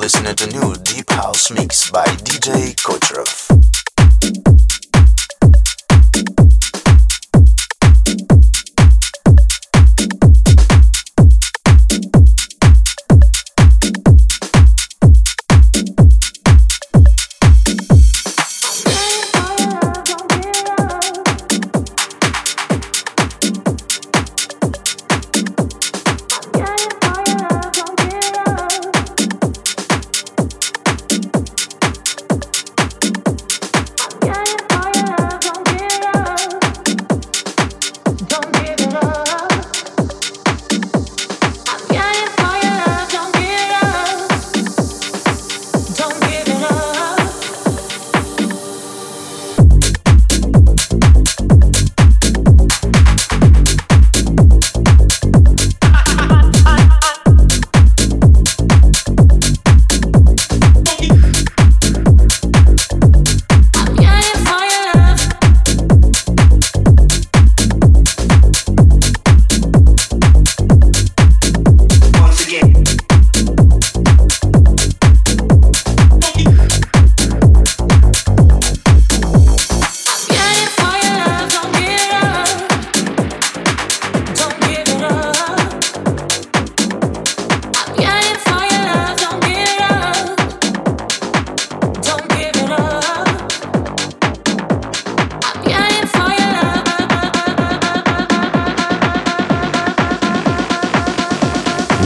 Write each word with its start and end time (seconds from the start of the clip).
listening 0.00 0.34
to 0.34 0.46
new 0.46 0.74
Deep 0.76 1.10
House 1.10 1.50
Mix 1.50 1.90
by 1.90 2.06
DJ 2.06 2.74
Kocherov. 2.76 3.49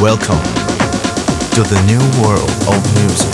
Welcome 0.04 0.44
to 1.54 1.62
the 1.62 1.82
new 1.86 1.98
world 2.22 2.50
of 2.68 2.76
music. 3.00 3.32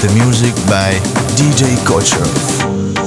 The 0.00 0.10
music 0.14 0.54
by 0.70 0.94
DJ 1.36 1.76
Kochev. 1.84 2.99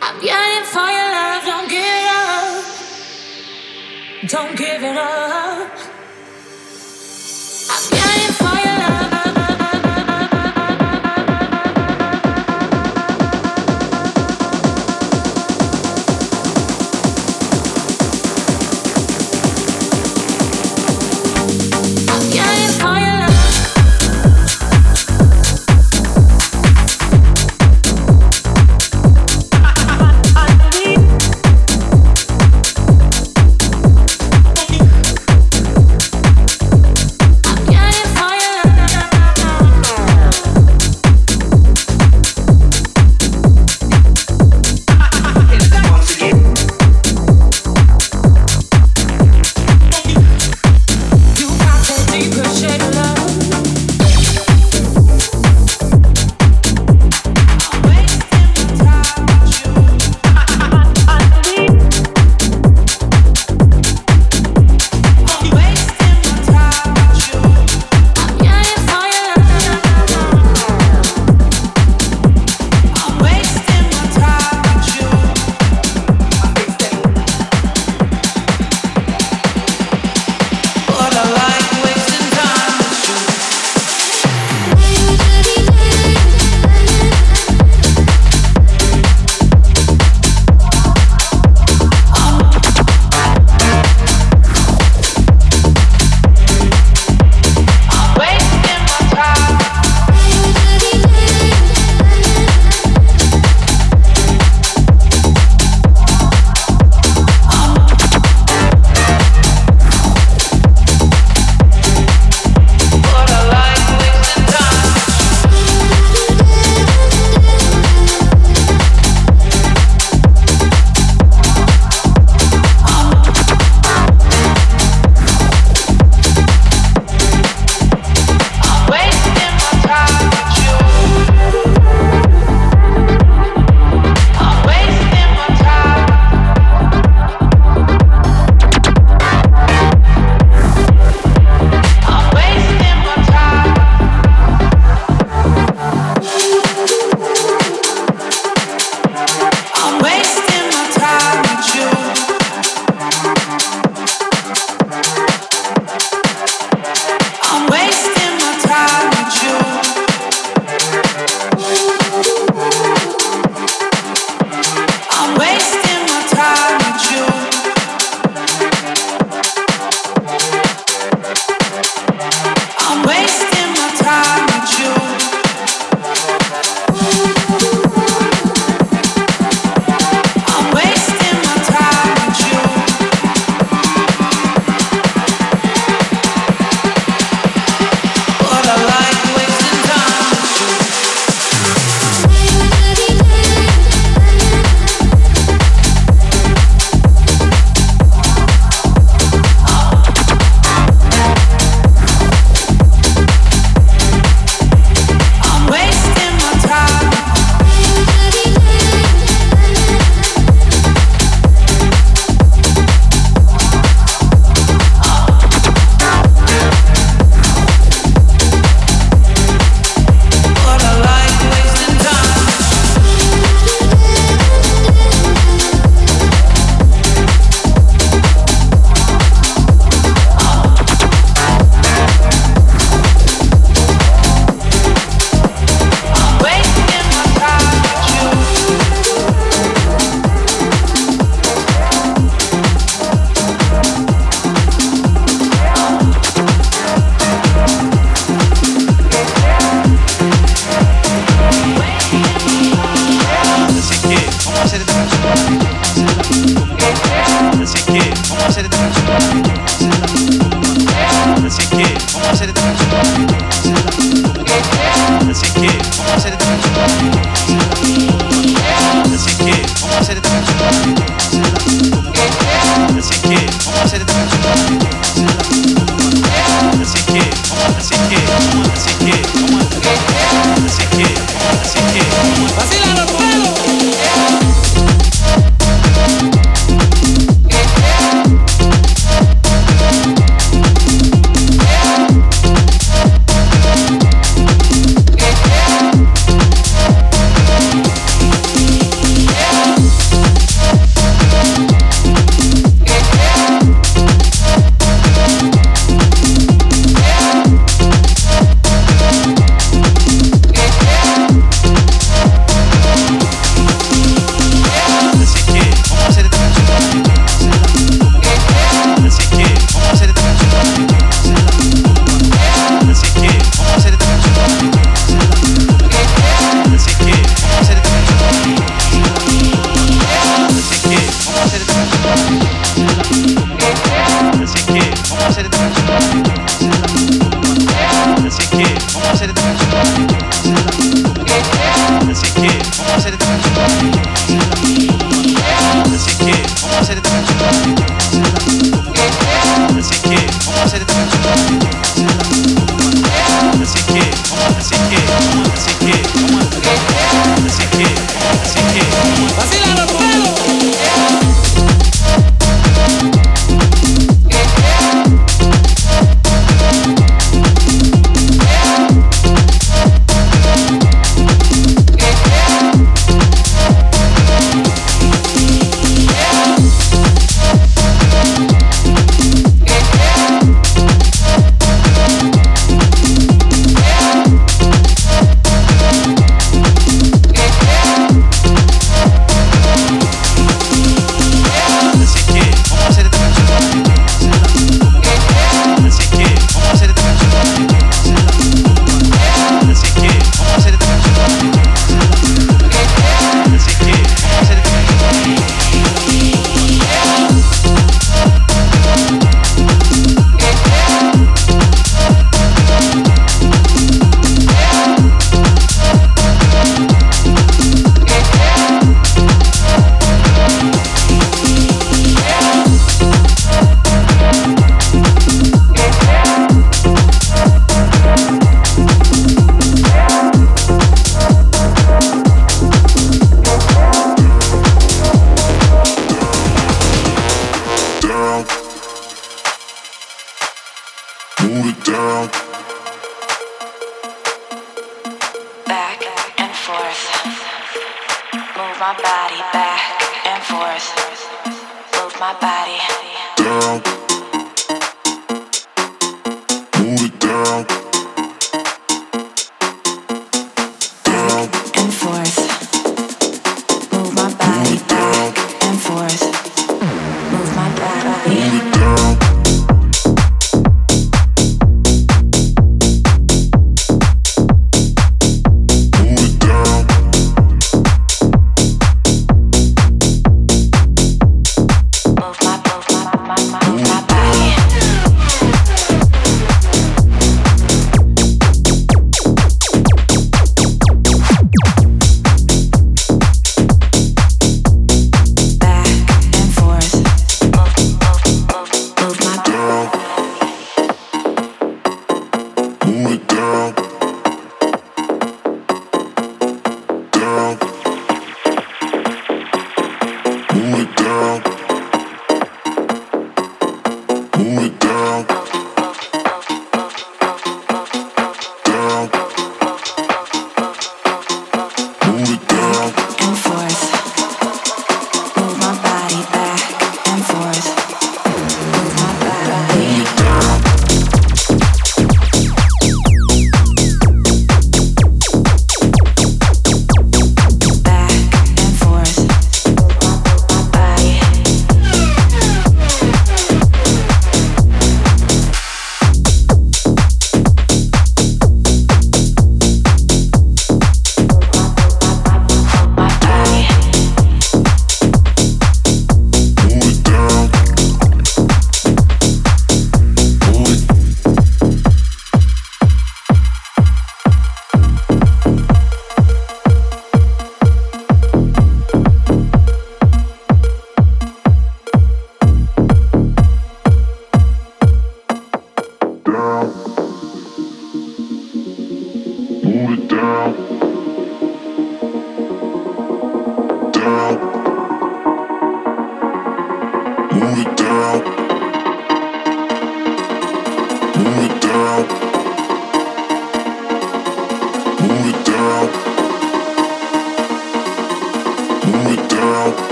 I'm 0.00 0.22
yearning 0.22 0.64
for 0.64 0.88
your 0.88 1.10
love. 1.10 1.44
Don't 1.44 1.68
give 1.68 2.06
up. 2.08 2.64
Don't 4.28 4.56
give 4.56 4.82
it 4.82 4.96
up. 4.96 5.77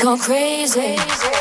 gone 0.00 0.18
crazy. 0.18 1.39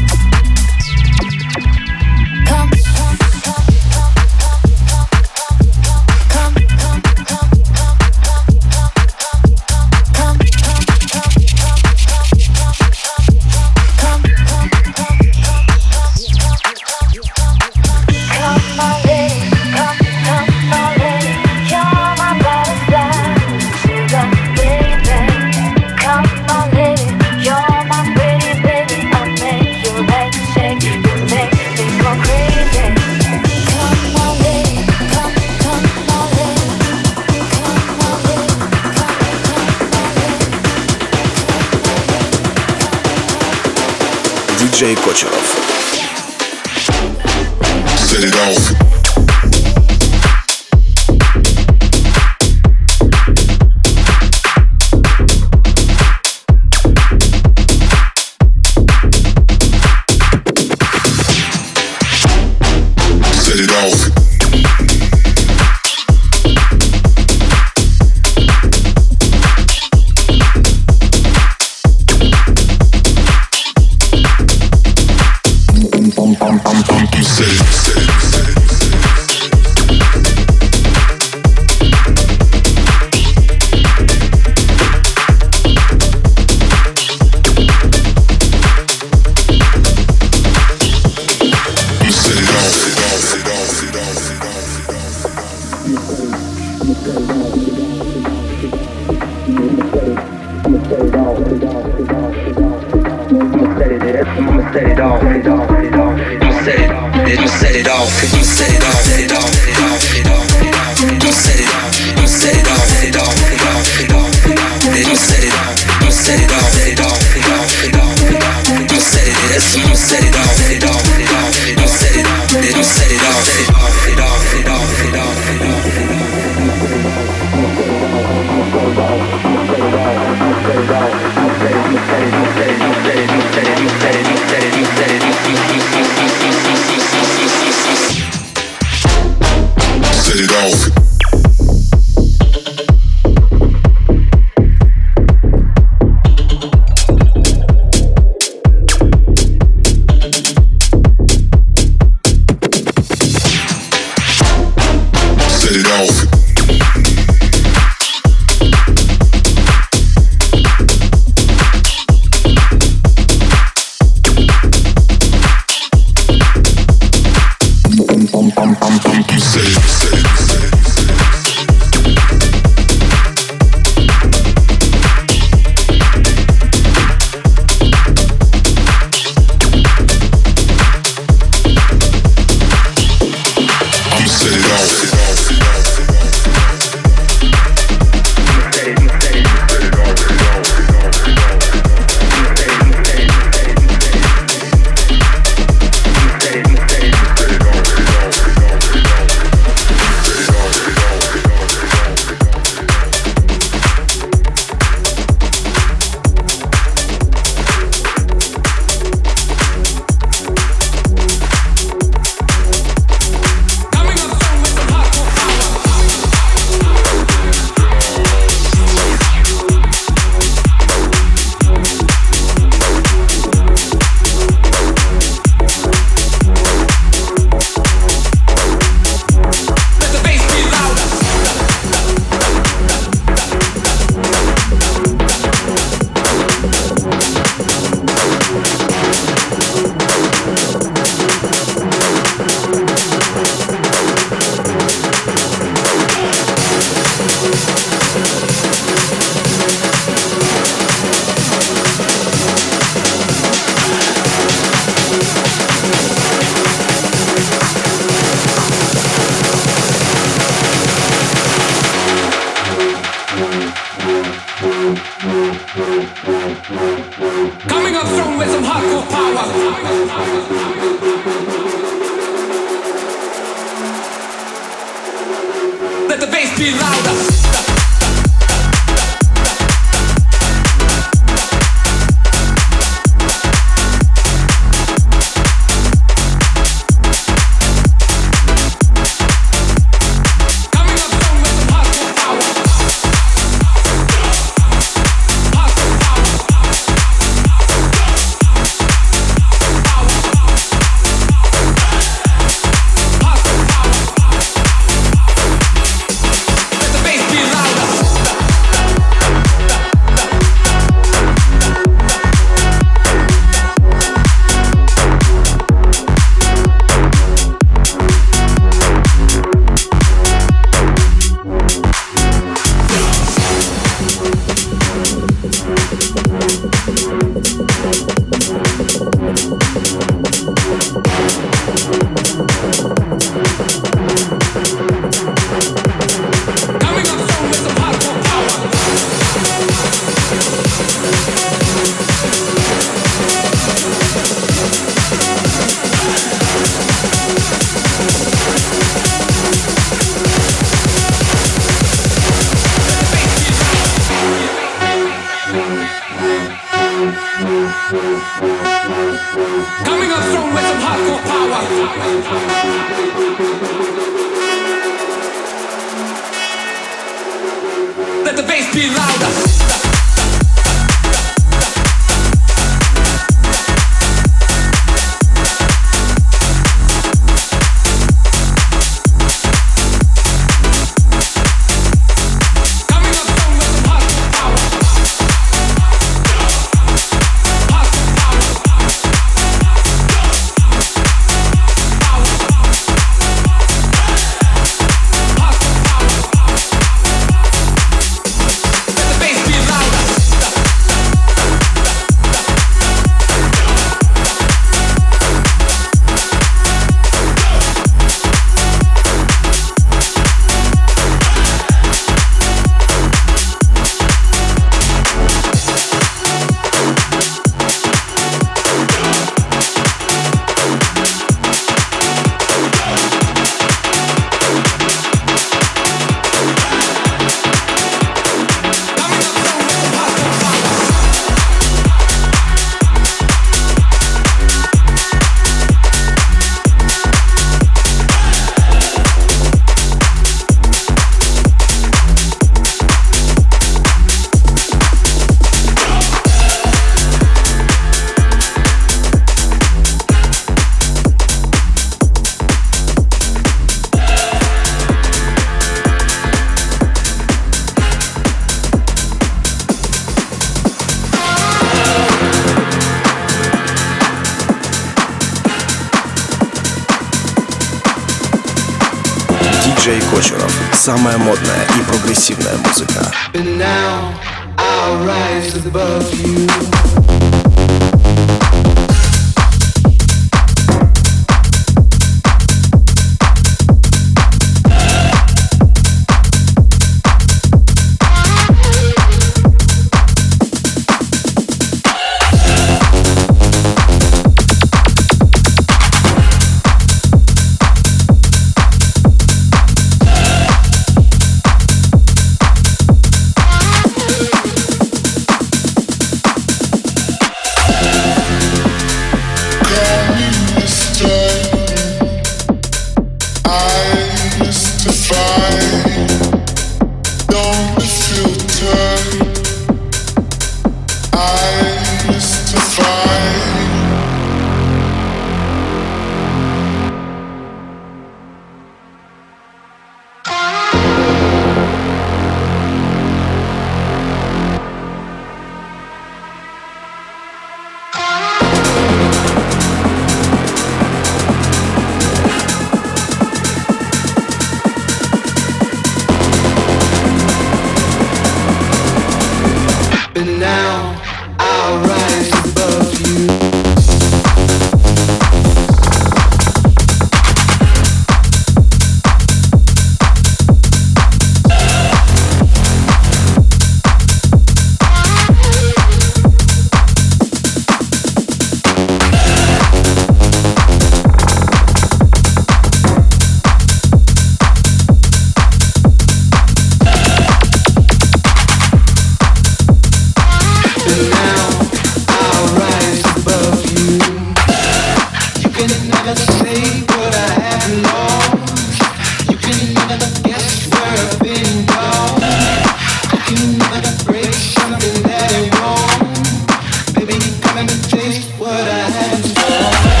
Come 597.39 597.57
and 597.59 597.69
changed 597.89 598.29
what 598.39 598.51
I 598.51 598.89
had 598.89 599.17
in 599.17 599.23
store. 599.23 600.00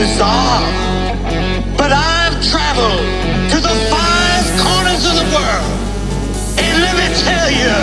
bizarre, 0.00 0.64
but 1.76 1.92
I've 1.92 2.36
traveled 2.48 3.04
to 3.52 3.58
the 3.60 3.74
five 3.92 4.44
corners 4.64 5.04
of 5.04 5.14
the 5.20 5.28
world. 5.36 5.72
And 6.56 6.74
let 6.80 6.94
me 7.00 7.08
tell 7.28 7.50
you, 7.60 7.76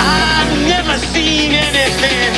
I've 0.00 0.52
never 0.72 0.96
seen 1.12 1.52
anything 1.52 2.33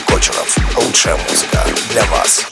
Кочеров. 0.00 0.56
Лучшая 0.76 1.16
музыка 1.16 1.64
для 1.90 2.04
вас. 2.06 2.51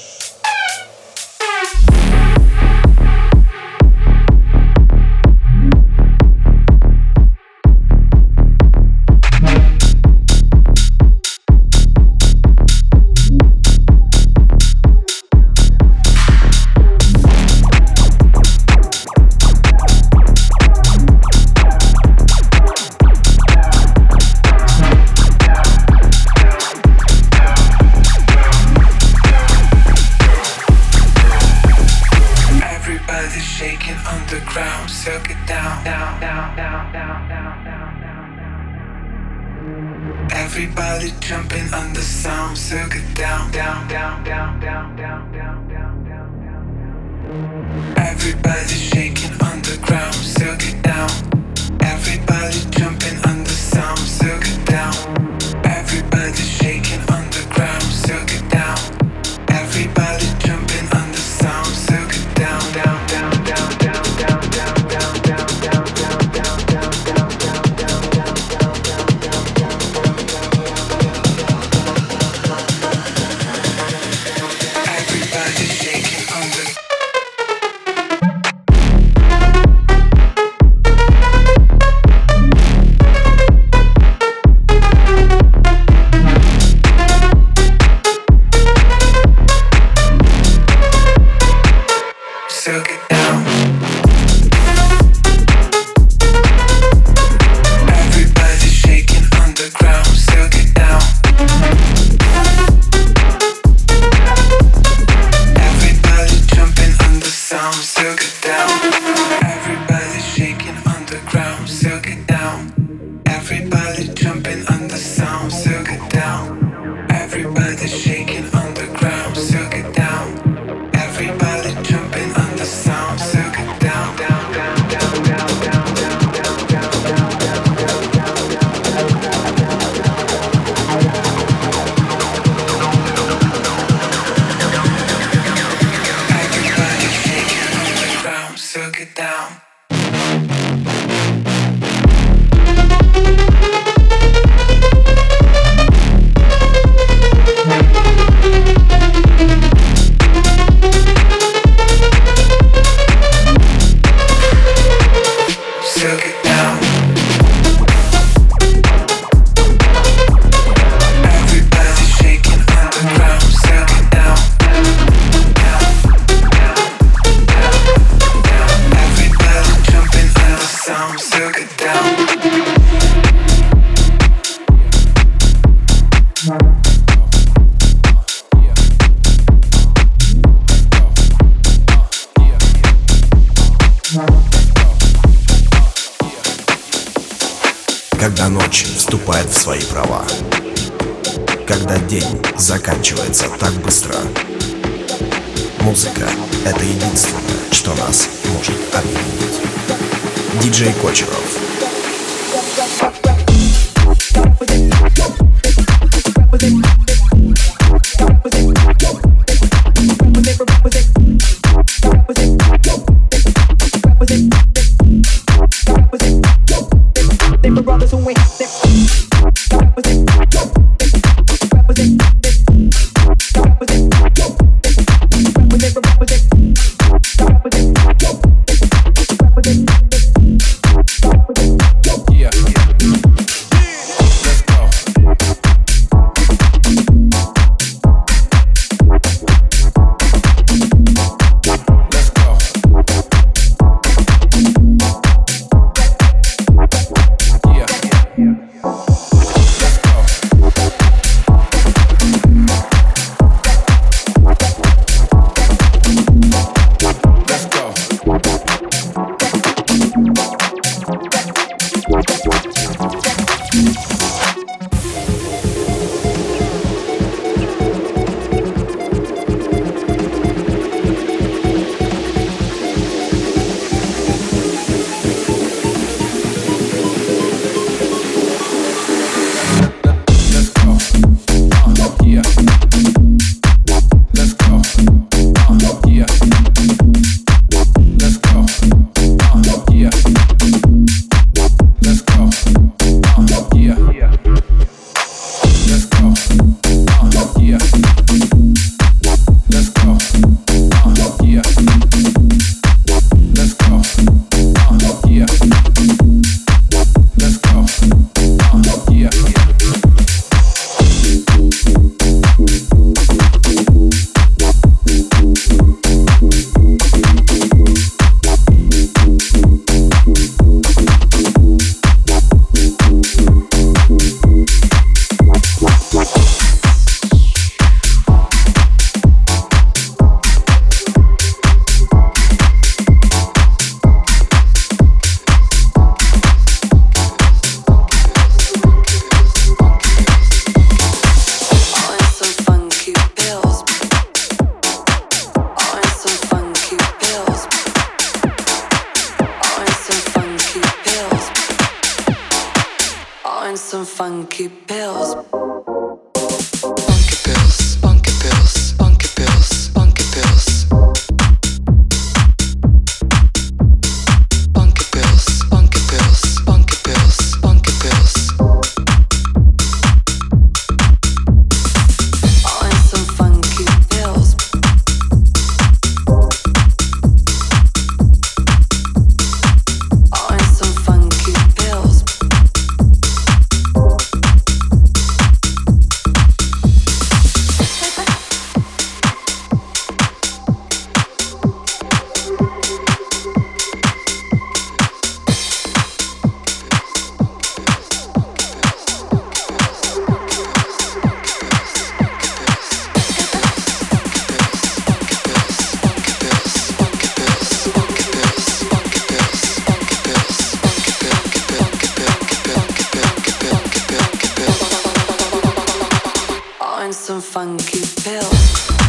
funky 417.50 418.00
pill. 418.22 418.99